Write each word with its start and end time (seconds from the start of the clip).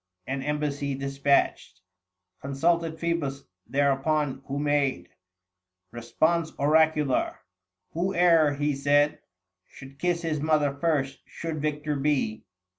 An 0.25 0.41
embassy 0.41 0.95
despatched 0.95 1.81
Consulted 2.41 2.97
Phoebus 2.99 3.43
thereupon; 3.67 4.41
who 4.47 4.57
made 4.57 5.09
765 5.91 5.91
Response 5.91 6.53
oracular:" 6.57 7.39
Whoe'er," 7.93 8.55
he 8.55 8.73
said," 8.73 9.19
Should 9.75 9.99
kiss 9.99 10.23
his 10.23 10.39
mother 10.39 10.73
first, 10.73 11.19
should 11.27 11.61
victor 11.61 11.95
be." 11.95 12.47